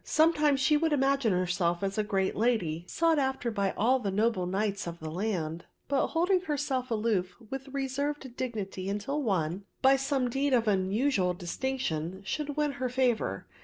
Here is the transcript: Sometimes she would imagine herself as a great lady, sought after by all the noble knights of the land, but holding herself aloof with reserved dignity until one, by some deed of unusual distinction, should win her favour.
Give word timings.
Sometimes 0.03 0.59
she 0.59 0.77
would 0.77 0.93
imagine 0.93 1.31
herself 1.31 1.83
as 1.83 1.95
a 1.95 2.03
great 2.03 2.35
lady, 2.35 2.85
sought 2.87 3.19
after 3.19 3.51
by 3.51 3.71
all 3.77 3.99
the 3.99 4.09
noble 4.09 4.47
knights 4.47 4.87
of 4.87 4.97
the 4.97 5.11
land, 5.11 5.65
but 5.87 6.07
holding 6.07 6.41
herself 6.41 6.89
aloof 6.89 7.35
with 7.51 7.67
reserved 7.67 8.35
dignity 8.35 8.89
until 8.89 9.21
one, 9.21 9.63
by 9.83 9.95
some 9.97 10.27
deed 10.27 10.53
of 10.53 10.67
unusual 10.67 11.35
distinction, 11.35 12.23
should 12.25 12.57
win 12.57 12.71
her 12.81 12.89
favour. 12.89 13.45